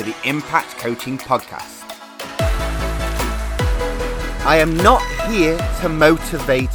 to 0.00 0.06
the 0.06 0.16
Impact 0.28 0.78
Coaching 0.78 1.18
Podcast. 1.18 1.84
I 4.46 4.56
am 4.56 4.74
not 4.78 5.02
here 5.30 5.58
to 5.82 5.90
motivate 5.90 6.70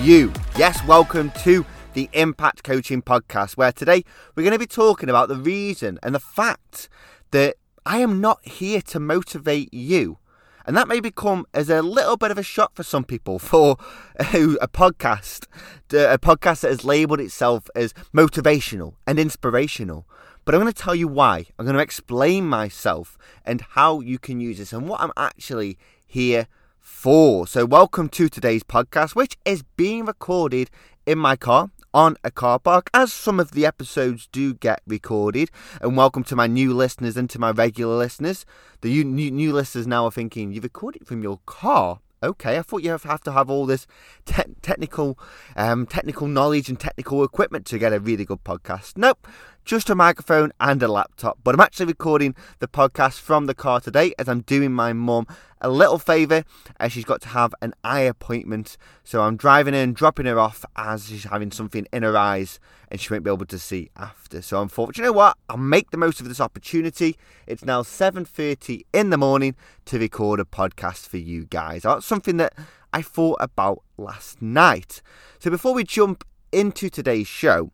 you. 0.00 0.32
Yes, 0.56 0.82
welcome 0.86 1.32
to 1.42 1.66
the 1.92 2.08
Impact 2.14 2.64
Coaching 2.64 3.02
Podcast, 3.02 3.58
where 3.58 3.72
today 3.72 4.04
we're 4.34 4.42
going 4.42 4.54
to 4.54 4.58
be 4.58 4.66
talking 4.66 5.10
about 5.10 5.28
the 5.28 5.36
reason 5.36 5.98
and 6.02 6.14
the 6.14 6.20
fact 6.20 6.88
that 7.32 7.56
I 7.84 7.98
am 7.98 8.22
not 8.22 8.42
here 8.46 8.80
to 8.80 9.00
motivate 9.00 9.74
you. 9.74 10.16
And 10.64 10.74
that 10.78 10.88
may 10.88 11.00
become 11.00 11.44
as 11.52 11.68
a 11.68 11.82
little 11.82 12.16
bit 12.16 12.30
of 12.30 12.38
a 12.38 12.42
shock 12.42 12.74
for 12.74 12.82
some 12.82 13.04
people 13.04 13.38
for 13.38 13.76
a 14.18 14.66
podcast, 14.66 15.44
a 15.90 16.18
podcast 16.18 16.62
that 16.62 16.70
has 16.70 16.86
labelled 16.86 17.20
itself 17.20 17.68
as 17.76 17.92
motivational 18.14 18.94
and 19.06 19.18
inspirational. 19.18 20.06
But 20.46 20.54
I'm 20.54 20.60
going 20.60 20.72
to 20.72 20.80
tell 20.80 20.94
you 20.94 21.08
why. 21.08 21.46
I'm 21.58 21.66
going 21.66 21.76
to 21.76 21.82
explain 21.82 22.46
myself 22.46 23.18
and 23.44 23.60
how 23.60 23.98
you 23.98 24.16
can 24.16 24.38
use 24.38 24.58
this 24.58 24.72
and 24.72 24.88
what 24.88 25.00
I'm 25.00 25.10
actually 25.16 25.76
here 26.06 26.46
for. 26.78 27.48
So, 27.48 27.66
welcome 27.66 28.08
to 28.10 28.28
today's 28.28 28.62
podcast, 28.62 29.16
which 29.16 29.36
is 29.44 29.64
being 29.76 30.04
recorded 30.04 30.70
in 31.04 31.18
my 31.18 31.34
car 31.34 31.72
on 31.92 32.16
a 32.22 32.30
car 32.30 32.60
park, 32.60 32.90
as 32.94 33.12
some 33.12 33.40
of 33.40 33.50
the 33.52 33.66
episodes 33.66 34.28
do 34.30 34.54
get 34.54 34.82
recorded. 34.86 35.50
And 35.80 35.96
welcome 35.96 36.22
to 36.22 36.36
my 36.36 36.46
new 36.46 36.72
listeners 36.72 37.16
and 37.16 37.28
to 37.30 37.40
my 37.40 37.50
regular 37.50 37.96
listeners. 37.96 38.46
The 38.82 39.02
new, 39.02 39.32
new 39.32 39.52
listeners 39.52 39.88
now 39.88 40.04
are 40.04 40.12
thinking, 40.12 40.52
you 40.52 40.60
recorded 40.60 41.08
from 41.08 41.24
your 41.24 41.40
car? 41.46 41.98
okay, 42.22 42.58
I 42.58 42.62
thought 42.62 42.82
you 42.82 42.90
have 42.90 43.22
to 43.22 43.32
have 43.32 43.50
all 43.50 43.66
this 43.66 43.86
te- 44.24 44.54
technical, 44.62 45.18
um, 45.54 45.86
technical 45.86 46.26
knowledge 46.26 46.68
and 46.68 46.78
technical 46.78 47.22
equipment 47.24 47.66
to 47.66 47.78
get 47.78 47.92
a 47.92 48.00
really 48.00 48.24
good 48.24 48.42
podcast. 48.44 48.94
Nope, 48.96 49.26
just 49.66 49.90
a 49.90 49.96
microphone 49.96 50.52
and 50.60 50.80
a 50.80 50.86
laptop. 50.86 51.38
But 51.42 51.54
I'm 51.54 51.60
actually 51.60 51.86
recording 51.86 52.36
the 52.60 52.68
podcast 52.68 53.18
from 53.18 53.46
the 53.46 53.54
car 53.54 53.80
today 53.80 54.14
as 54.16 54.28
I'm 54.28 54.42
doing 54.42 54.72
my 54.72 54.92
mum 54.92 55.26
a 55.60 55.68
little 55.68 55.98
favour 55.98 56.44
as 56.78 56.92
she's 56.92 57.04
got 57.04 57.20
to 57.22 57.28
have 57.28 57.52
an 57.60 57.74
eye 57.82 58.02
appointment. 58.02 58.76
So 59.02 59.22
I'm 59.22 59.36
driving 59.36 59.74
her 59.74 59.80
and 59.80 59.94
dropping 59.94 60.26
her 60.26 60.38
off 60.38 60.64
as 60.76 61.08
she's 61.08 61.24
having 61.24 61.50
something 61.50 61.84
in 61.92 62.04
her 62.04 62.16
eyes 62.16 62.60
and 62.92 63.00
she 63.00 63.12
won't 63.12 63.24
be 63.24 63.30
able 63.30 63.44
to 63.44 63.58
see 63.58 63.90
after. 63.96 64.40
So 64.40 64.60
I'm 64.60 64.68
thought, 64.68 64.96
you 64.96 65.02
know 65.02 65.12
what? 65.12 65.36
I'll 65.48 65.56
make 65.56 65.90
the 65.90 65.96
most 65.96 66.20
of 66.20 66.28
this 66.28 66.40
opportunity. 66.40 67.16
It's 67.48 67.64
now 67.64 67.82
7.30 67.82 68.82
in 68.92 69.10
the 69.10 69.18
morning 69.18 69.56
to 69.86 69.98
record 69.98 70.38
a 70.38 70.44
podcast 70.44 71.08
for 71.08 71.16
you 71.18 71.44
guys. 71.44 71.82
That's 71.82 72.06
something 72.06 72.36
that 72.36 72.54
I 72.92 73.02
thought 73.02 73.38
about 73.40 73.82
last 73.98 74.40
night. 74.40 75.02
So 75.40 75.50
before 75.50 75.74
we 75.74 75.82
jump 75.82 76.24
into 76.52 76.88
today's 76.88 77.26
show, 77.26 77.72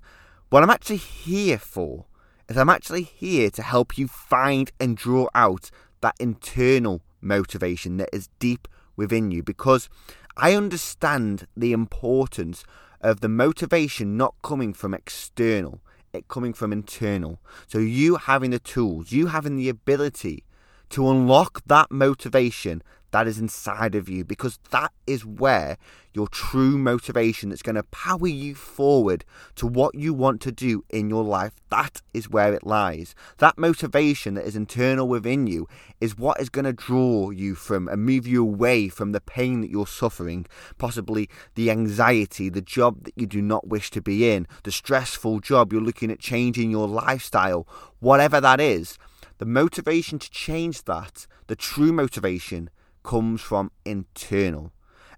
What 0.49 0.63
I'm 0.63 0.69
actually 0.69 0.97
here 0.97 1.57
for 1.57 2.05
is 2.47 2.57
I'm 2.57 2.69
actually 2.69 3.03
here 3.03 3.49
to 3.51 3.61
help 3.61 3.97
you 3.97 4.07
find 4.07 4.71
and 4.79 4.95
draw 4.95 5.27
out 5.35 5.69
that 6.01 6.15
internal 6.19 7.01
motivation 7.21 7.97
that 7.97 8.09
is 8.13 8.29
deep 8.39 8.67
within 8.95 9.31
you 9.31 9.43
because 9.43 9.89
I 10.37 10.53
understand 10.53 11.47
the 11.55 11.73
importance 11.73 12.63
of 13.01 13.21
the 13.21 13.29
motivation 13.29 14.17
not 14.17 14.35
coming 14.41 14.73
from 14.73 14.93
external, 14.93 15.81
it 16.13 16.27
coming 16.27 16.53
from 16.53 16.71
internal. 16.71 17.39
So 17.67 17.79
you 17.79 18.15
having 18.15 18.51
the 18.51 18.59
tools, 18.59 19.11
you 19.11 19.27
having 19.27 19.55
the 19.55 19.69
ability 19.69 20.43
to 20.89 21.09
unlock 21.09 21.61
that 21.65 21.91
motivation 21.91 22.81
that 23.11 23.27
is 23.27 23.39
inside 23.39 23.95
of 23.95 24.09
you 24.09 24.25
because 24.25 24.59
that 24.71 24.91
is 25.05 25.25
where 25.25 25.77
your 26.13 26.27
true 26.27 26.77
motivation 26.77 27.49
that's 27.49 27.61
going 27.61 27.75
to 27.75 27.83
power 27.83 28.27
you 28.27 28.53
forward 28.53 29.23
to 29.55 29.67
what 29.67 29.95
you 29.95 30.13
want 30.13 30.41
to 30.41 30.51
do 30.51 30.83
in 30.89 31.09
your 31.09 31.23
life 31.23 31.53
that 31.69 32.01
is 32.13 32.29
where 32.29 32.53
it 32.53 32.65
lies. 32.65 33.15
That 33.37 33.57
motivation 33.57 34.33
that 34.33 34.45
is 34.45 34.55
internal 34.55 35.07
within 35.07 35.47
you 35.47 35.67
is 36.01 36.17
what 36.17 36.39
is 36.41 36.49
going 36.49 36.65
to 36.65 36.73
draw 36.73 37.29
you 37.29 37.55
from 37.55 37.87
and 37.87 38.05
move 38.05 38.27
you 38.27 38.41
away 38.41 38.89
from 38.89 39.11
the 39.11 39.21
pain 39.21 39.61
that 39.61 39.69
you're 39.69 39.87
suffering 39.87 40.45
possibly 40.77 41.29
the 41.55 41.71
anxiety 41.71 42.49
the 42.49 42.61
job 42.61 43.03
that 43.03 43.13
you 43.15 43.25
do 43.25 43.41
not 43.41 43.67
wish 43.67 43.89
to 43.91 44.01
be 44.01 44.29
in 44.29 44.47
the 44.63 44.71
stressful 44.71 45.39
job 45.39 45.71
you're 45.71 45.81
looking 45.81 46.11
at 46.11 46.19
changing 46.19 46.71
your 46.71 46.87
lifestyle 46.87 47.67
whatever 47.99 48.39
that 48.39 48.59
is 48.59 48.97
the 49.37 49.45
motivation 49.45 50.19
to 50.19 50.29
change 50.31 50.83
that 50.83 51.27
the 51.47 51.55
true 51.55 51.91
motivation 51.91 52.69
comes 53.03 53.41
from 53.41 53.71
internal. 53.85 54.71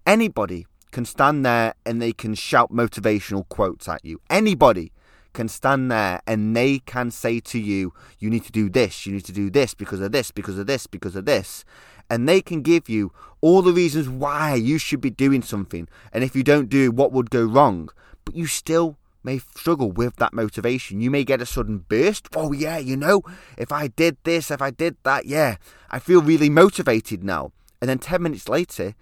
Anybody 0.05 0.67
can 0.91 1.05
stand 1.05 1.45
there 1.45 1.73
and 1.85 2.01
they 2.01 2.11
can 2.11 2.35
shout 2.35 2.71
motivational 2.71 3.47
quotes 3.49 3.87
at 3.87 4.03
you. 4.03 4.21
Anybody 4.29 4.91
can 5.33 5.47
stand 5.47 5.91
there 5.91 6.21
and 6.25 6.55
they 6.55 6.79
can 6.79 7.11
say 7.11 7.39
to 7.39 7.59
you, 7.59 7.93
you 8.17 8.29
need 8.29 8.43
to 8.45 8.51
do 8.51 8.69
this, 8.69 9.05
you 9.05 9.13
need 9.13 9.25
to 9.25 9.31
do 9.31 9.49
this 9.49 9.73
because 9.73 10.01
of 10.01 10.11
this, 10.11 10.31
because 10.31 10.57
of 10.57 10.67
this, 10.67 10.87
because 10.87 11.15
of 11.15 11.25
this. 11.25 11.63
And 12.09 12.27
they 12.27 12.41
can 12.41 12.61
give 12.61 12.89
you 12.89 13.11
all 13.41 13.61
the 13.61 13.73
reasons 13.73 14.09
why 14.09 14.55
you 14.55 14.79
should 14.79 15.01
be 15.01 15.11
doing 15.11 15.43
something. 15.43 15.87
And 16.11 16.23
if 16.23 16.35
you 16.35 16.43
don't 16.43 16.69
do, 16.69 16.91
what 16.91 17.11
would 17.11 17.29
go 17.29 17.45
wrong. 17.45 17.89
But 18.25 18.35
you 18.35 18.47
still 18.47 18.97
may 19.23 19.39
struggle 19.39 19.91
with 19.91 20.15
that 20.17 20.33
motivation. 20.33 21.01
You 21.01 21.11
may 21.11 21.23
get 21.23 21.41
a 21.41 21.45
sudden 21.45 21.79
burst. 21.79 22.27
Oh, 22.35 22.51
yeah, 22.51 22.77
you 22.77 22.95
know, 22.95 23.21
if 23.57 23.71
I 23.71 23.87
did 23.87 24.17
this, 24.23 24.51
if 24.51 24.61
I 24.61 24.71
did 24.71 24.97
that, 25.03 25.25
yeah, 25.25 25.57
I 25.89 25.99
feel 25.99 26.21
really 26.21 26.49
motivated 26.49 27.23
now. 27.23 27.51
And 27.81 27.89
then 27.89 27.99
10 27.99 28.21
minutes 28.21 28.49
later, 28.49 28.95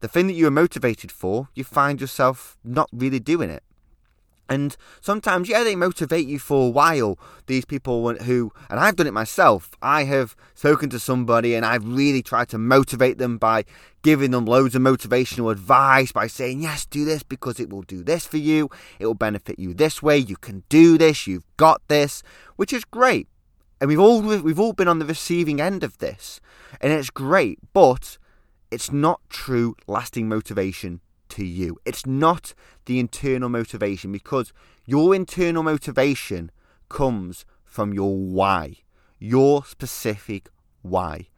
the 0.00 0.08
thing 0.08 0.26
that 0.26 0.34
you 0.34 0.44
were 0.44 0.50
motivated 0.50 1.10
for, 1.10 1.48
you 1.54 1.64
find 1.64 2.00
yourself 2.00 2.56
not 2.64 2.88
really 2.92 3.20
doing 3.20 3.50
it. 3.50 3.62
And 4.48 4.76
sometimes, 5.00 5.48
yeah, 5.48 5.64
they 5.64 5.74
motivate 5.74 6.26
you 6.26 6.38
for 6.38 6.66
a 6.66 6.70
while. 6.70 7.18
These 7.46 7.64
people 7.64 8.14
who, 8.14 8.52
and 8.68 8.78
I've 8.78 8.96
done 8.96 9.06
it 9.06 9.12
myself, 9.12 9.70
I 9.80 10.04
have 10.04 10.36
spoken 10.54 10.90
to 10.90 10.98
somebody 10.98 11.54
and 11.54 11.64
I've 11.64 11.86
really 11.86 12.22
tried 12.22 12.48
to 12.50 12.58
motivate 12.58 13.18
them 13.18 13.38
by 13.38 13.64
giving 14.02 14.32
them 14.32 14.44
loads 14.44 14.74
of 14.74 14.82
motivational 14.82 15.50
advice, 15.50 16.12
by 16.12 16.26
saying, 16.26 16.60
yes, 16.60 16.84
do 16.84 17.06
this 17.06 17.22
because 17.22 17.58
it 17.58 17.70
will 17.70 17.82
do 17.82 18.04
this 18.04 18.26
for 18.26 18.36
you. 18.36 18.68
It 18.98 19.06
will 19.06 19.14
benefit 19.14 19.58
you 19.58 19.72
this 19.72 20.02
way. 20.02 20.18
You 20.18 20.36
can 20.36 20.62
do 20.68 20.98
this. 20.98 21.26
You've 21.26 21.46
got 21.56 21.80
this, 21.88 22.22
which 22.56 22.72
is 22.72 22.84
great. 22.84 23.28
And 23.80 23.88
we've 23.88 24.00
all, 24.00 24.20
we've 24.20 24.60
all 24.60 24.74
been 24.74 24.88
on 24.88 24.98
the 24.98 25.06
receiving 25.06 25.60
end 25.60 25.82
of 25.82 25.98
this. 25.98 26.40
And 26.80 26.92
it's 26.92 27.10
great. 27.10 27.58
But 27.72 28.18
it's 28.70 28.92
not 28.92 29.20
true 29.30 29.74
lasting 29.86 30.28
motivation 30.28 31.00
to 31.34 31.44
you. 31.44 31.78
It's 31.84 32.06
not 32.06 32.54
the 32.86 32.98
internal 32.98 33.48
motivation 33.48 34.12
because 34.12 34.52
your 34.86 35.14
internal 35.14 35.62
motivation 35.62 36.50
comes 36.88 37.44
from 37.64 37.92
your 37.92 38.16
why, 38.16 38.76
your 39.18 39.64
specific 39.64 40.48
why. 40.82 41.28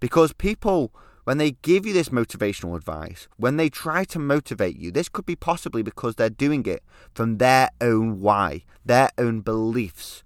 Because 0.00 0.32
people, 0.32 0.92
when 1.24 1.38
they 1.38 1.52
give 1.62 1.86
you 1.86 1.92
this 1.92 2.10
motivational 2.10 2.76
advice, 2.76 3.26
when 3.36 3.56
they 3.56 3.68
try 3.68 4.04
to 4.04 4.18
motivate 4.18 4.76
you, 4.76 4.90
this 4.90 5.08
could 5.08 5.26
be 5.26 5.36
possibly 5.36 5.82
because 5.82 6.14
they're 6.14 6.30
doing 6.30 6.66
it 6.66 6.82
from 7.14 7.38
their 7.38 7.70
own 7.80 8.20
why, 8.20 8.62
their 8.84 9.10
own 9.18 9.40
beliefs. 9.40 10.22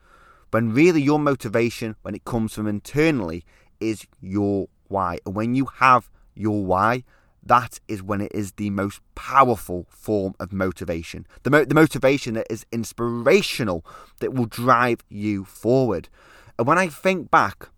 When 0.51 0.73
really 0.73 1.01
your 1.01 1.19
motivation, 1.19 1.97
when 2.03 2.15
it 2.15 2.25
comes 2.25 2.55
from 2.55 2.67
internally, 2.67 3.45
is 3.81 4.07
your 4.21 4.69
why. 4.89 5.19
And 5.25 5.35
when 5.35 5.55
you 5.55 5.67
have 5.77 6.11
your 6.35 6.65
why, 6.65 7.05
that 7.45 7.81
is 7.89 8.03
when 8.03 8.21
it 8.21 8.33
is 8.33 8.53
the 8.53 8.71
most 8.71 9.01
powerful 9.15 9.87
form 9.89 10.35
of 10.39 10.53
motivation. 10.53 11.27
The, 11.43 11.51
mo- 11.51 11.65
the 11.65 11.75
motivation 11.75 12.35
that 12.35 12.47
is 12.51 12.65
inspirational, 12.71 13.85
that 14.21 14.33
will 14.33 14.47
drive 14.47 15.01
you 15.09 15.45
forward. 15.45 16.09
And 16.59 16.67
when 16.67 16.79
I 16.79 16.89
think 16.89 17.31
back 17.31 17.69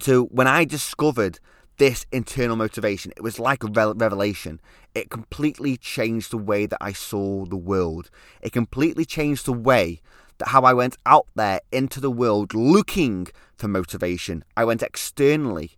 to 0.00 0.24
when 0.24 0.46
I 0.46 0.64
discovered 0.64 1.38
this 1.78 2.06
internal 2.12 2.56
motivation, 2.56 3.12
it 3.16 3.22
was 3.22 3.38
like 3.38 3.64
a 3.64 3.68
revelation. 3.68 4.60
It 4.94 5.10
completely 5.10 5.76
changed 5.76 6.30
the 6.30 6.38
way 6.38 6.66
that 6.66 6.78
I 6.80 6.92
saw 6.92 7.46
the 7.46 7.56
world. 7.56 8.10
It 8.42 8.52
completely 8.52 9.04
changed 9.04 9.46
the 9.46 9.52
way 9.52 10.00
that 10.38 10.48
how 10.48 10.62
I 10.62 10.72
went 10.72 10.96
out 11.06 11.26
there 11.34 11.60
into 11.72 12.00
the 12.00 12.10
world 12.10 12.54
looking 12.54 13.28
for 13.56 13.68
motivation. 13.68 14.44
I 14.56 14.64
went 14.64 14.82
externally 14.82 15.72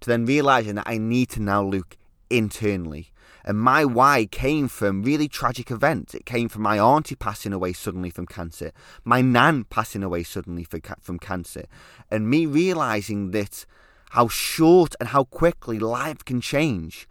to 0.00 0.08
then 0.08 0.26
realizing 0.26 0.74
that 0.74 0.88
I 0.88 0.98
need 0.98 1.30
to 1.30 1.42
now 1.42 1.62
look 1.62 1.96
internally. 2.32 3.12
And 3.44 3.58
my 3.58 3.84
why 3.84 4.26
came 4.30 4.68
from 4.68 5.02
really 5.02 5.28
tragic 5.28 5.70
events. 5.70 6.14
It 6.14 6.26
came 6.26 6.48
from 6.48 6.62
my 6.62 6.78
auntie 6.78 7.16
passing 7.16 7.52
away 7.52 7.72
suddenly 7.72 8.10
from 8.10 8.26
cancer, 8.26 8.70
my 9.04 9.20
nan 9.20 9.64
passing 9.64 10.02
away 10.02 10.22
suddenly 10.22 10.66
from 11.00 11.18
cancer, 11.18 11.64
and 12.10 12.30
me 12.30 12.46
realizing 12.46 13.32
that 13.32 13.66
how 14.10 14.28
short 14.28 14.94
and 15.00 15.08
how 15.08 15.24
quickly 15.24 15.78
life 15.78 16.24
can 16.24 16.40
change. 16.40 17.08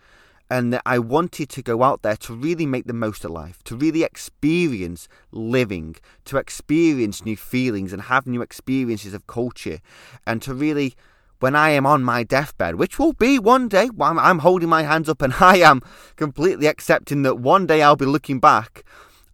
And 0.50 0.74
that 0.74 0.82
I 0.86 1.00
wanted 1.00 1.48
to 1.48 1.62
go 1.62 1.82
out 1.82 2.02
there 2.02 2.18
to 2.18 2.34
really 2.34 2.66
make 2.66 2.86
the 2.86 2.92
most 2.94 3.24
of 3.24 3.32
life, 3.32 3.64
to 3.64 3.76
really 3.78 4.04
experience 4.04 5.08
living, 5.32 5.96
to 6.26 6.36
experience 6.36 7.24
new 7.24 7.38
feelings 7.38 7.94
and 7.94 8.02
have 8.02 8.28
new 8.28 8.42
experiences 8.42 9.14
of 9.14 9.28
culture, 9.28 9.80
and 10.28 10.42
to 10.42 10.54
really 10.54 10.94
when 11.42 11.56
I 11.56 11.72
am 11.72 11.86
on 11.86 12.04
my 12.04 12.24
deathbed, 12.24 12.76
which 12.76 13.00
will 13.00 13.14
be 13.14 13.40
one 13.40 13.68
day, 13.68 13.90
I'm, 14.00 14.20
I'm 14.20 14.40
holding 14.40 14.70
my 14.70 14.84
hands 14.84 15.10
up 15.10 15.22
and 15.22 15.34
I 15.40 15.58
am 15.58 15.82
completely 16.16 16.68
accepting 16.68 17.24
that 17.24 17.40
one 17.40 17.66
day 17.66 17.82
I'll 17.82 17.96
be 17.96 18.06
looking 18.06 18.40
back. 18.40 18.84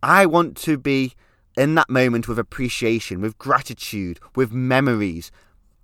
I 0.01 0.25
want 0.25 0.55
to 0.57 0.77
be 0.77 1.13
in 1.57 1.75
that 1.75 1.89
moment 1.89 2.27
with 2.27 2.39
appreciation, 2.39 3.19
with 3.19 3.37
gratitude, 3.37 4.19
with 4.35 4.51
memories, 4.51 5.31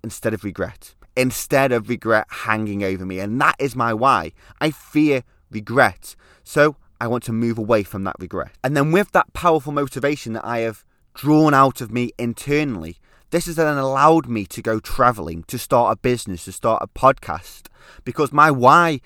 instead 0.02 0.32
of 0.32 0.44
regret. 0.44 0.94
Instead 1.16 1.72
of 1.72 1.88
regret 1.88 2.26
hanging 2.28 2.82
over 2.82 3.04
me. 3.04 3.18
And 3.20 3.40
that 3.40 3.56
is 3.58 3.76
my 3.76 3.92
why. 3.92 4.32
I 4.60 4.70
fear 4.70 5.24
regret. 5.50 6.16
So 6.42 6.76
I 7.00 7.06
want 7.06 7.24
to 7.24 7.32
move 7.32 7.58
away 7.58 7.82
from 7.82 8.04
that 8.04 8.16
regret. 8.18 8.52
And 8.62 8.76
then 8.76 8.92
with 8.92 9.12
that 9.12 9.32
powerful 9.32 9.72
motivation 9.72 10.32
that 10.32 10.44
I 10.44 10.60
have 10.60 10.84
drawn 11.14 11.54
out 11.54 11.80
of 11.80 11.92
me 11.92 12.12
internally, 12.18 12.98
this 13.34 13.46
has 13.46 13.56
then 13.56 13.76
allowed 13.76 14.28
me 14.28 14.46
to 14.46 14.62
go 14.62 14.78
traveling, 14.78 15.42
to 15.48 15.58
start 15.58 15.92
a 15.92 16.00
business, 16.00 16.44
to 16.44 16.52
start 16.52 16.80
a 16.80 16.86
podcast, 16.86 17.66
because 18.04 18.32
my 18.32 18.48
why 18.48 19.00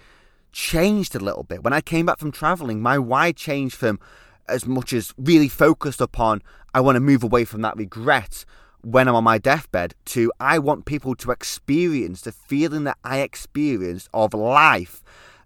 changed 0.53 1.15
a 1.15 1.19
little 1.19 1.45
bit. 1.45 1.63
When 1.63 1.73
I 1.73 1.81
came 1.81 2.05
back 2.05 2.19
from 2.19 2.31
traveling, 2.31 2.83
my 2.83 2.99
why 2.99 3.33
changed 3.33 3.75
from 3.75 3.99
as 4.47 4.67
much 4.67 4.93
as 4.93 5.15
really 5.17 5.49
focused 5.49 6.03
upon 6.03 6.43
I 6.75 6.83
want 6.83 6.97
to 6.97 7.01
move 7.01 7.25
away 7.25 7.47
from 7.47 7.63
that 7.63 7.79
regret 7.79 8.45
when 8.83 9.09
I'm 9.09 9.15
on 9.15 9.25
my 9.25 9.39
deathbed 9.39 9.95
to 10.07 10.31
I 10.39 10.59
want 10.59 10.85
people 10.85 11.15
to 11.17 11.31
experience 11.31 12.21
the 12.21 12.33
feeling 12.33 12.85
that 12.85 12.99
I 13.03 13.21
experienced 13.21 14.11
of 14.13 14.35
life, 14.35 15.03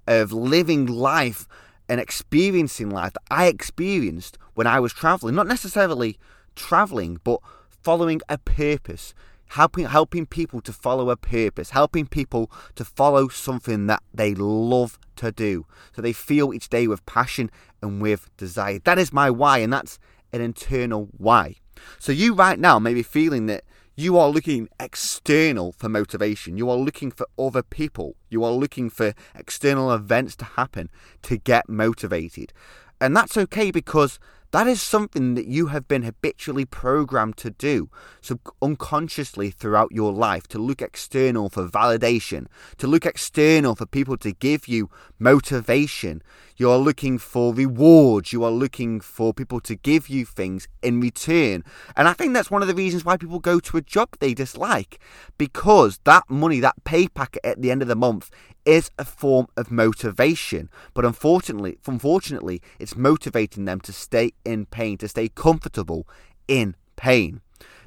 of 0.08 0.32
living 0.32 0.86
life 0.86 1.46
and 1.88 2.00
experiencing 2.00 2.90
life 2.90 3.12
that 3.12 3.22
I 3.30 3.46
experienced 3.46 4.38
when 4.54 4.66
I 4.66 4.80
was 4.80 4.92
traveling. 4.92 5.36
Not 5.36 5.46
necessarily 5.46 6.18
traveling, 6.56 7.20
but 7.22 7.38
following 7.82 8.20
a 8.28 8.38
purpose, 8.38 9.14
helping 9.48 9.86
helping 9.86 10.26
people 10.26 10.60
to 10.62 10.72
follow 10.72 11.10
a 11.10 11.16
purpose, 11.16 11.70
helping 11.70 12.06
people 12.06 12.50
to 12.74 12.84
follow 12.84 13.28
something 13.28 13.86
that 13.86 14.02
they 14.14 14.34
love 14.34 14.98
to 15.16 15.30
do. 15.32 15.66
So 15.94 16.02
they 16.02 16.12
feel 16.12 16.54
each 16.54 16.68
day 16.68 16.86
with 16.86 17.04
passion 17.06 17.50
and 17.82 18.00
with 18.00 18.34
desire. 18.36 18.78
That 18.84 18.98
is 18.98 19.12
my 19.12 19.30
why, 19.30 19.58
and 19.58 19.72
that's 19.72 19.98
an 20.32 20.40
internal 20.40 21.08
why. 21.16 21.56
So 21.98 22.12
you 22.12 22.34
right 22.34 22.58
now 22.58 22.78
may 22.78 22.94
be 22.94 23.02
feeling 23.02 23.46
that 23.46 23.64
you 23.94 24.16
are 24.16 24.30
looking 24.30 24.68
external 24.80 25.72
for 25.72 25.88
motivation. 25.88 26.56
You 26.56 26.70
are 26.70 26.76
looking 26.76 27.10
for 27.10 27.26
other 27.38 27.62
people. 27.62 28.16
You 28.30 28.42
are 28.42 28.52
looking 28.52 28.88
for 28.88 29.12
external 29.34 29.92
events 29.92 30.34
to 30.36 30.44
happen 30.46 30.88
to 31.22 31.36
get 31.36 31.68
motivated. 31.68 32.52
And 33.00 33.14
that's 33.14 33.36
okay 33.36 33.70
because 33.70 34.18
that 34.52 34.66
is 34.66 34.82
something 34.82 35.34
that 35.34 35.46
you 35.46 35.68
have 35.68 35.88
been 35.88 36.02
habitually 36.02 36.64
programmed 36.64 37.36
to 37.38 37.50
do, 37.50 37.88
so 38.20 38.38
unconsciously 38.60 39.50
throughout 39.50 39.92
your 39.92 40.12
life, 40.12 40.46
to 40.48 40.58
look 40.58 40.82
external 40.82 41.48
for 41.48 41.66
validation, 41.66 42.46
to 42.76 42.86
look 42.86 43.06
external 43.06 43.74
for 43.74 43.86
people 43.86 44.16
to 44.18 44.32
give 44.32 44.68
you 44.68 44.90
motivation. 45.18 46.22
You 46.56 46.70
are 46.70 46.78
looking 46.78 47.18
for 47.18 47.54
rewards, 47.54 48.32
you 48.32 48.44
are 48.44 48.50
looking 48.50 49.00
for 49.00 49.32
people 49.32 49.60
to 49.60 49.74
give 49.74 50.08
you 50.08 50.24
things 50.24 50.68
in 50.82 51.00
return. 51.00 51.64
And 51.96 52.08
I 52.08 52.12
think 52.12 52.34
that's 52.34 52.50
one 52.50 52.62
of 52.62 52.68
the 52.68 52.74
reasons 52.74 53.04
why 53.04 53.16
people 53.16 53.38
go 53.38 53.58
to 53.60 53.76
a 53.76 53.82
job 53.82 54.10
they 54.20 54.34
dislike, 54.34 55.00
because 55.38 55.98
that 56.04 56.24
money, 56.28 56.60
that 56.60 56.84
pay 56.84 57.08
packet 57.08 57.44
at 57.44 57.62
the 57.62 57.70
end 57.70 57.82
of 57.82 57.88
the 57.88 57.96
month 57.96 58.30
is 58.64 58.90
a 58.98 59.04
form 59.04 59.46
of 59.56 59.70
motivation. 59.70 60.68
But 60.94 61.04
unfortunately, 61.04 61.78
unfortunately, 61.86 62.62
it's 62.78 62.96
motivating 62.96 63.64
them 63.64 63.80
to 63.80 63.92
stay 63.92 64.32
in 64.44 64.66
pain, 64.66 64.98
to 64.98 65.08
stay 65.08 65.28
comfortable 65.28 66.06
in 66.46 66.76
pain. 66.96 67.40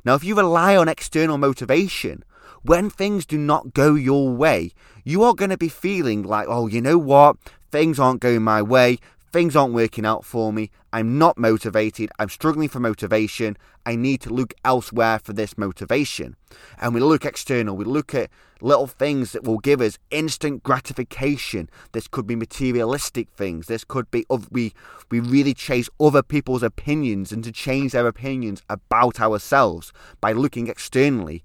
Now, 0.03 0.15
if 0.15 0.23
you 0.23 0.35
rely 0.35 0.75
on 0.75 0.87
external 0.87 1.37
motivation, 1.37 2.23
when 2.61 2.89
things 2.89 3.25
do 3.25 3.37
not 3.37 3.73
go 3.73 3.95
your 3.95 4.29
way, 4.31 4.71
you 5.03 5.23
are 5.23 5.33
going 5.33 5.51
to 5.51 5.57
be 5.57 5.69
feeling 5.69 6.23
like, 6.23 6.47
oh, 6.49 6.67
you 6.67 6.81
know 6.81 6.97
what? 6.97 7.37
Things 7.75 7.99
aren't 7.99 8.21
going 8.21 8.41
my 8.41 8.61
way. 8.61 8.99
Things 9.33 9.53
aren't 9.53 9.73
working 9.73 10.05
out 10.05 10.23
for 10.23 10.53
me. 10.53 10.71
I'm 10.93 11.17
not 11.17 11.37
motivated. 11.37 12.09
I'm 12.17 12.29
struggling 12.29 12.69
for 12.69 12.79
motivation. 12.79 13.57
I 13.85 13.97
need 13.97 14.21
to 14.21 14.29
look 14.29 14.53
elsewhere 14.63 15.19
for 15.19 15.33
this 15.33 15.57
motivation. 15.57 16.37
And 16.79 16.93
we 16.93 17.01
look 17.01 17.25
external. 17.25 17.75
We 17.75 17.83
look 17.83 18.15
at 18.15 18.29
little 18.61 18.87
things 18.87 19.33
that 19.33 19.43
will 19.43 19.57
give 19.57 19.81
us 19.81 19.99
instant 20.09 20.63
gratification. 20.63 21.69
This 21.91 22.07
could 22.07 22.25
be 22.25 22.37
materialistic 22.37 23.27
things. 23.31 23.67
This 23.67 23.83
could 23.83 24.09
be 24.09 24.25
we 24.51 24.73
we 25.11 25.19
really 25.19 25.53
chase 25.53 25.89
other 25.99 26.23
people's 26.23 26.63
opinions 26.63 27.33
and 27.33 27.43
to 27.43 27.51
change 27.51 27.91
their 27.91 28.07
opinions 28.07 28.61
about 28.69 29.19
ourselves 29.19 29.91
by 30.21 30.31
looking 30.31 30.69
externally. 30.69 31.43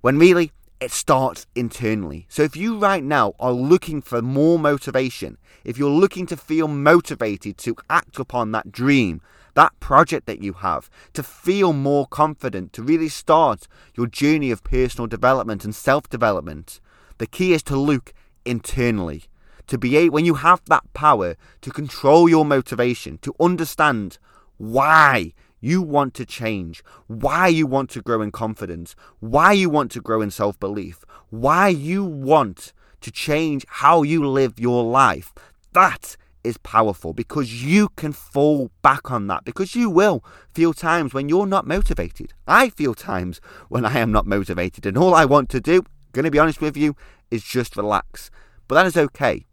When 0.00 0.16
really 0.16 0.52
it 0.82 0.90
starts 0.90 1.46
internally. 1.54 2.26
So 2.28 2.42
if 2.42 2.56
you 2.56 2.76
right 2.76 3.04
now 3.04 3.34
are 3.38 3.52
looking 3.52 4.02
for 4.02 4.20
more 4.20 4.58
motivation, 4.58 5.38
if 5.64 5.78
you're 5.78 5.88
looking 5.88 6.26
to 6.26 6.36
feel 6.36 6.66
motivated 6.66 7.56
to 7.58 7.76
act 7.88 8.18
upon 8.18 8.50
that 8.50 8.72
dream, 8.72 9.20
that 9.54 9.78
project 9.78 10.26
that 10.26 10.42
you 10.42 10.54
have, 10.54 10.90
to 11.12 11.22
feel 11.22 11.72
more 11.72 12.06
confident, 12.08 12.72
to 12.72 12.82
really 12.82 13.08
start 13.08 13.68
your 13.94 14.08
journey 14.08 14.50
of 14.50 14.64
personal 14.64 15.06
development 15.06 15.64
and 15.64 15.74
self 15.74 16.08
development, 16.08 16.80
the 17.18 17.28
key 17.28 17.52
is 17.52 17.62
to 17.64 17.76
look 17.76 18.12
internally. 18.44 19.24
To 19.68 19.78
be 19.78 19.96
able, 19.96 20.14
when 20.14 20.24
you 20.24 20.34
have 20.34 20.62
that 20.66 20.92
power 20.94 21.36
to 21.60 21.70
control 21.70 22.28
your 22.28 22.44
motivation, 22.44 23.18
to 23.18 23.32
understand 23.38 24.18
why 24.58 25.32
you 25.62 25.80
want 25.80 26.12
to 26.14 26.26
change, 26.26 26.82
why 27.06 27.46
you 27.46 27.66
want 27.66 27.88
to 27.90 28.02
grow 28.02 28.20
in 28.20 28.32
confidence, 28.32 28.94
why 29.20 29.52
you 29.52 29.70
want 29.70 29.90
to 29.92 30.00
grow 30.02 30.20
in 30.20 30.30
self 30.30 30.60
belief, 30.60 31.04
why 31.30 31.68
you 31.68 32.04
want 32.04 32.74
to 33.00 33.10
change 33.10 33.64
how 33.68 34.02
you 34.02 34.28
live 34.28 34.58
your 34.58 34.84
life. 34.84 35.32
That 35.72 36.16
is 36.44 36.58
powerful 36.58 37.12
because 37.12 37.64
you 37.64 37.88
can 37.90 38.12
fall 38.12 38.70
back 38.82 39.10
on 39.12 39.28
that 39.28 39.44
because 39.44 39.76
you 39.76 39.88
will 39.88 40.24
feel 40.52 40.72
times 40.72 41.14
when 41.14 41.28
you're 41.28 41.46
not 41.46 41.66
motivated. 41.66 42.34
I 42.46 42.68
feel 42.68 42.94
times 42.94 43.40
when 43.68 43.84
I 43.84 43.98
am 43.98 44.10
not 44.10 44.26
motivated, 44.26 44.84
and 44.84 44.98
all 44.98 45.14
I 45.14 45.24
want 45.24 45.48
to 45.50 45.60
do, 45.60 45.84
going 46.10 46.24
to 46.24 46.30
be 46.30 46.40
honest 46.40 46.60
with 46.60 46.76
you, 46.76 46.96
is 47.30 47.44
just 47.44 47.76
relax. 47.76 48.30
But 48.66 48.74
that 48.74 48.86
is 48.86 48.96
okay 48.96 49.46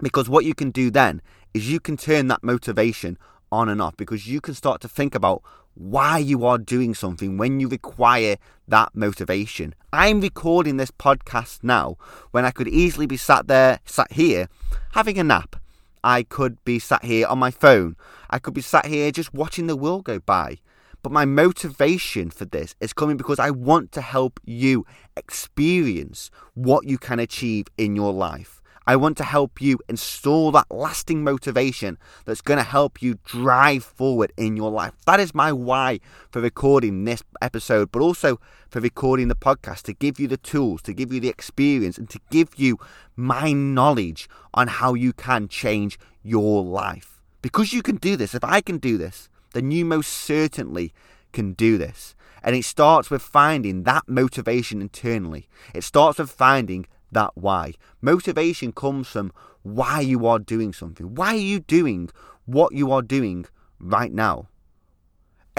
because 0.00 0.28
what 0.28 0.44
you 0.44 0.54
can 0.54 0.70
do 0.70 0.90
then 0.90 1.22
is 1.54 1.70
you 1.70 1.80
can 1.80 1.96
turn 1.96 2.28
that 2.28 2.44
motivation 2.44 3.18
on 3.50 3.68
and 3.68 3.80
off 3.80 3.96
because 3.96 4.26
you 4.26 4.40
can 4.40 4.54
start 4.54 4.80
to 4.82 4.88
think 4.88 5.14
about 5.14 5.42
why 5.74 6.18
you 6.18 6.44
are 6.44 6.58
doing 6.58 6.94
something 6.94 7.36
when 7.36 7.60
you 7.60 7.68
require 7.68 8.36
that 8.66 8.94
motivation. 8.94 9.74
I'm 9.92 10.20
recording 10.20 10.76
this 10.76 10.90
podcast 10.90 11.60
now 11.62 11.96
when 12.32 12.44
I 12.44 12.50
could 12.50 12.68
easily 12.68 13.06
be 13.06 13.16
sat 13.16 13.46
there, 13.46 13.78
sat 13.84 14.12
here, 14.12 14.48
having 14.92 15.18
a 15.18 15.24
nap. 15.24 15.56
I 16.02 16.24
could 16.24 16.62
be 16.64 16.78
sat 16.78 17.04
here 17.04 17.26
on 17.26 17.38
my 17.38 17.50
phone. 17.50 17.96
I 18.30 18.38
could 18.38 18.54
be 18.54 18.60
sat 18.60 18.86
here 18.86 19.10
just 19.10 19.32
watching 19.32 19.66
the 19.66 19.76
world 19.76 20.04
go 20.04 20.18
by. 20.18 20.58
But 21.02 21.12
my 21.12 21.24
motivation 21.24 22.30
for 22.30 22.44
this 22.44 22.74
is 22.80 22.92
coming 22.92 23.16
because 23.16 23.38
I 23.38 23.50
want 23.50 23.92
to 23.92 24.00
help 24.00 24.40
you 24.44 24.84
experience 25.16 26.30
what 26.54 26.86
you 26.86 26.98
can 26.98 27.20
achieve 27.20 27.66
in 27.76 27.94
your 27.94 28.12
life. 28.12 28.57
I 28.88 28.96
want 28.96 29.18
to 29.18 29.24
help 29.24 29.60
you 29.60 29.80
install 29.86 30.50
that 30.52 30.70
lasting 30.70 31.22
motivation 31.22 31.98
that's 32.24 32.40
going 32.40 32.56
to 32.56 32.64
help 32.64 33.02
you 33.02 33.18
drive 33.26 33.84
forward 33.84 34.32
in 34.38 34.56
your 34.56 34.70
life. 34.70 34.94
That 35.04 35.20
is 35.20 35.34
my 35.34 35.52
why 35.52 36.00
for 36.30 36.40
recording 36.40 37.04
this 37.04 37.22
episode, 37.42 37.92
but 37.92 38.00
also 38.00 38.40
for 38.70 38.80
recording 38.80 39.28
the 39.28 39.34
podcast 39.34 39.82
to 39.82 39.92
give 39.92 40.18
you 40.18 40.26
the 40.26 40.38
tools, 40.38 40.80
to 40.82 40.94
give 40.94 41.12
you 41.12 41.20
the 41.20 41.28
experience, 41.28 41.98
and 41.98 42.08
to 42.08 42.18
give 42.30 42.54
you 42.56 42.78
my 43.14 43.52
knowledge 43.52 44.26
on 44.54 44.68
how 44.68 44.94
you 44.94 45.12
can 45.12 45.48
change 45.48 45.98
your 46.22 46.64
life. 46.64 47.20
Because 47.42 47.74
you 47.74 47.82
can 47.82 47.96
do 47.96 48.16
this. 48.16 48.34
If 48.34 48.42
I 48.42 48.62
can 48.62 48.78
do 48.78 48.96
this, 48.96 49.28
then 49.52 49.70
you 49.70 49.84
most 49.84 50.08
certainly 50.08 50.94
can 51.34 51.52
do 51.52 51.76
this. 51.76 52.14
And 52.42 52.56
it 52.56 52.64
starts 52.64 53.10
with 53.10 53.20
finding 53.20 53.82
that 53.82 54.08
motivation 54.08 54.80
internally. 54.80 55.46
It 55.74 55.84
starts 55.84 56.18
with 56.18 56.30
finding 56.30 56.86
that 57.12 57.36
why. 57.36 57.74
Motivation 58.00 58.72
comes 58.72 59.08
from 59.08 59.32
why 59.62 60.00
you 60.00 60.26
are 60.26 60.38
doing 60.38 60.72
something. 60.72 61.14
Why 61.14 61.34
are 61.34 61.36
you 61.36 61.60
doing 61.60 62.10
what 62.46 62.74
you 62.74 62.92
are 62.92 63.02
doing 63.02 63.46
right 63.80 64.12
now? 64.12 64.48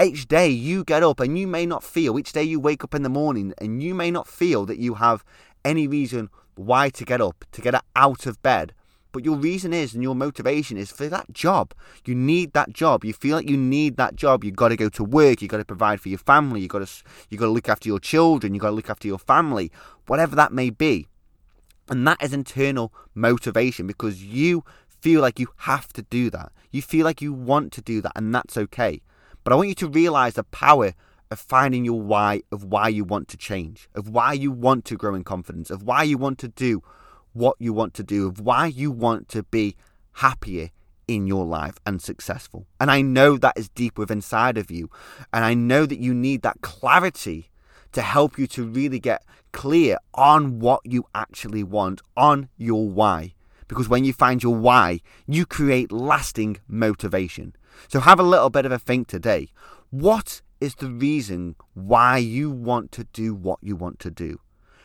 Each 0.02 0.26
day 0.26 0.48
you 0.48 0.82
get 0.84 1.02
up 1.02 1.20
and 1.20 1.38
you 1.38 1.46
may 1.46 1.66
not 1.66 1.84
feel, 1.84 2.18
each 2.18 2.32
day 2.32 2.42
you 2.42 2.58
wake 2.58 2.82
up 2.82 2.94
in 2.94 3.02
the 3.02 3.10
morning 3.10 3.52
and 3.58 3.82
you 3.82 3.94
may 3.94 4.10
not 4.10 4.26
feel 4.26 4.64
that 4.66 4.78
you 4.78 4.94
have 4.94 5.24
any 5.64 5.86
reason 5.86 6.30
why 6.54 6.88
to 6.90 7.04
get 7.04 7.20
up, 7.20 7.44
to 7.52 7.60
get 7.60 7.74
out 7.94 8.26
of 8.26 8.42
bed. 8.42 8.72
But 9.12 9.24
your 9.24 9.36
reason 9.36 9.72
is 9.72 9.92
and 9.92 10.02
your 10.02 10.14
motivation 10.14 10.76
is 10.76 10.92
for 10.92 11.08
that 11.08 11.32
job. 11.32 11.74
You 12.06 12.14
need 12.14 12.52
that 12.52 12.72
job. 12.72 13.04
You 13.04 13.12
feel 13.12 13.36
like 13.36 13.50
you 13.50 13.56
need 13.56 13.96
that 13.96 14.14
job. 14.14 14.44
You've 14.44 14.56
got 14.56 14.68
to 14.68 14.76
go 14.76 14.88
to 14.90 15.04
work. 15.04 15.42
You've 15.42 15.50
got 15.50 15.58
to 15.58 15.64
provide 15.64 16.00
for 16.00 16.08
your 16.08 16.18
family. 16.18 16.60
You've 16.60 16.70
got 16.70 16.86
to, 16.86 17.04
you've 17.28 17.40
got 17.40 17.46
to 17.46 17.52
look 17.52 17.68
after 17.68 17.88
your 17.88 17.98
children. 17.98 18.54
You've 18.54 18.62
got 18.62 18.70
to 18.70 18.76
look 18.76 18.88
after 18.88 19.08
your 19.08 19.18
family, 19.18 19.72
whatever 20.06 20.36
that 20.36 20.52
may 20.52 20.70
be. 20.70 21.08
And 21.90 22.06
that 22.06 22.22
is 22.22 22.32
internal 22.32 22.92
motivation 23.14 23.86
because 23.86 24.24
you 24.24 24.64
feel 24.88 25.20
like 25.20 25.38
you 25.38 25.48
have 25.58 25.88
to 25.94 26.02
do 26.02 26.30
that. 26.30 26.52
You 26.70 26.82
feel 26.82 27.04
like 27.04 27.20
you 27.20 27.32
want 27.32 27.72
to 27.72 27.82
do 27.82 28.00
that, 28.00 28.12
and 28.14 28.34
that's 28.34 28.56
okay. 28.56 29.02
But 29.42 29.52
I 29.52 29.56
want 29.56 29.68
you 29.68 29.74
to 29.76 29.88
realize 29.88 30.34
the 30.34 30.44
power 30.44 30.92
of 31.30 31.40
finding 31.40 31.84
your 31.84 32.00
why, 32.00 32.42
of 32.52 32.64
why 32.64 32.88
you 32.88 33.04
want 33.04 33.28
to 33.28 33.36
change, 33.36 33.88
of 33.94 34.08
why 34.08 34.32
you 34.32 34.50
want 34.50 34.84
to 34.86 34.96
grow 34.96 35.14
in 35.14 35.24
confidence, 35.24 35.70
of 35.70 35.82
why 35.82 36.02
you 36.04 36.16
want 36.16 36.38
to 36.38 36.48
do 36.48 36.82
what 37.32 37.56
you 37.58 37.72
want 37.72 37.94
to 37.94 38.02
do, 38.02 38.26
of 38.28 38.40
why 38.40 38.66
you 38.66 38.90
want 38.90 39.28
to 39.28 39.42
be 39.44 39.76
happier 40.14 40.70
in 41.06 41.26
your 41.26 41.44
life 41.44 41.76
and 41.84 42.00
successful. 42.00 42.66
And 42.78 42.90
I 42.90 43.02
know 43.02 43.36
that 43.36 43.58
is 43.58 43.68
deep 43.68 43.98
within 43.98 44.18
inside 44.18 44.58
of 44.58 44.70
you. 44.70 44.90
And 45.32 45.44
I 45.44 45.54
know 45.54 45.86
that 45.86 45.98
you 45.98 46.14
need 46.14 46.42
that 46.42 46.60
clarity 46.60 47.49
to 47.92 48.02
help 48.02 48.38
you 48.38 48.46
to 48.48 48.64
really 48.64 48.98
get 48.98 49.24
clear 49.52 49.98
on 50.14 50.60
what 50.60 50.80
you 50.84 51.04
actually 51.14 51.62
want, 51.62 52.02
on 52.16 52.48
your 52.56 52.88
why. 52.88 53.34
Because 53.68 53.88
when 53.88 54.04
you 54.04 54.12
find 54.12 54.42
your 54.42 54.56
why, 54.56 55.00
you 55.26 55.46
create 55.46 55.92
lasting 55.92 56.58
motivation. 56.66 57.54
So 57.88 58.00
have 58.00 58.18
a 58.18 58.24
little 58.24 58.50
bit 58.50 58.66
of 58.66 58.72
a 58.72 58.78
think 58.78 59.08
today. 59.08 59.48
What 59.90 60.42
is 60.60 60.74
the 60.74 60.90
reason 60.90 61.56
why 61.74 62.18
you 62.18 62.50
want 62.50 62.92
to 62.92 63.04
do 63.12 63.34
what 63.34 63.58
you 63.62 63.76
want 63.76 63.98
to 64.00 64.10
do? 64.10 64.40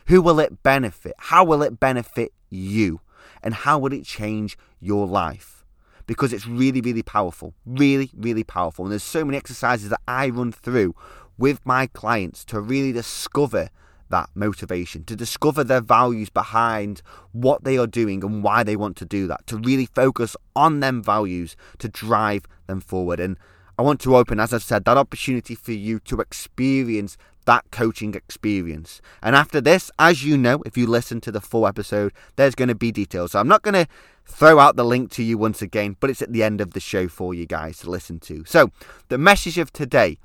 Who 0.06 0.22
will 0.22 0.38
it 0.38 0.62
benefit? 0.62 1.14
How 1.18 1.44
will 1.44 1.62
it 1.62 1.80
benefit 1.80 2.32
you? 2.48 3.00
And 3.42 3.54
how 3.54 3.78
will 3.78 3.92
it 3.92 4.04
change 4.04 4.56
your 4.80 5.06
life? 5.06 5.64
Because 6.06 6.32
it's 6.32 6.46
really, 6.46 6.80
really 6.80 7.02
powerful. 7.02 7.54
Really, 7.64 8.10
really 8.16 8.44
powerful. 8.44 8.84
And 8.84 8.92
there's 8.92 9.02
so 9.02 9.24
many 9.24 9.36
exercises 9.36 9.88
that 9.88 10.00
I 10.06 10.28
run 10.28 10.52
through 10.52 10.94
with 11.38 11.64
my 11.64 11.86
clients 11.86 12.44
to 12.46 12.60
really 12.60 12.92
discover 12.92 13.70
that 14.08 14.30
motivation, 14.34 15.04
to 15.04 15.16
discover 15.16 15.64
their 15.64 15.80
values 15.80 16.30
behind 16.30 17.02
what 17.32 17.64
they 17.64 17.76
are 17.76 17.86
doing 17.86 18.22
and 18.22 18.42
why 18.42 18.62
they 18.62 18.76
want 18.76 18.96
to 18.96 19.04
do 19.04 19.26
that, 19.26 19.46
to 19.46 19.56
really 19.56 19.86
focus 19.86 20.36
on 20.54 20.80
them 20.80 21.02
values 21.02 21.56
to 21.78 21.88
drive 21.88 22.46
them 22.66 22.80
forward. 22.80 23.18
And 23.18 23.36
I 23.78 23.82
want 23.82 24.00
to 24.02 24.16
open, 24.16 24.40
as 24.40 24.54
I've 24.54 24.62
said, 24.62 24.84
that 24.84 24.96
opportunity 24.96 25.54
for 25.54 25.72
you 25.72 25.98
to 26.00 26.20
experience 26.20 27.16
that 27.46 27.64
coaching 27.70 28.14
experience. 28.14 29.00
And 29.22 29.36
after 29.36 29.60
this, 29.60 29.90
as 29.98 30.24
you 30.24 30.36
know, 30.36 30.62
if 30.66 30.76
you 30.76 30.86
listen 30.86 31.20
to 31.22 31.32
the 31.32 31.40
full 31.40 31.66
episode, 31.66 32.12
there's 32.36 32.54
going 32.54 32.68
to 32.68 32.74
be 32.74 32.90
details. 32.90 33.32
So 33.32 33.38
I'm 33.38 33.48
not 33.48 33.62
going 33.62 33.74
to 33.74 33.86
throw 34.24 34.58
out 34.58 34.76
the 34.76 34.84
link 34.84 35.10
to 35.12 35.22
you 35.22 35.38
once 35.38 35.62
again, 35.62 35.96
but 36.00 36.10
it's 36.10 36.22
at 36.22 36.32
the 36.32 36.42
end 36.42 36.60
of 36.60 36.72
the 36.72 36.80
show 36.80 37.06
for 37.06 37.34
you 37.34 37.46
guys 37.46 37.78
to 37.78 37.90
listen 37.90 38.18
to. 38.20 38.44
So 38.44 38.70
the 39.08 39.18
message 39.18 39.58
of 39.58 39.72
today 39.72 40.18